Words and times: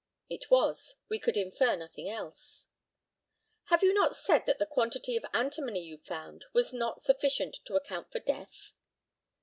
It 0.31 0.49
was. 0.49 0.95
We 1.09 1.19
could 1.19 1.37
infer 1.37 1.75
nothing 1.75 2.09
else. 2.09 2.69
Have 3.65 3.83
you 3.83 3.93
not 3.93 4.15
said 4.15 4.47
that 4.47 4.57
the 4.57 4.65
quantity 4.65 5.15
of 5.15 5.23
antimony 5.31 5.83
you 5.83 5.95
found 5.99 6.43
was 6.53 6.73
not 6.73 6.99
sufficient 6.99 7.57
to 7.65 7.75
account 7.75 8.11
for 8.11 8.17
death? 8.19 8.73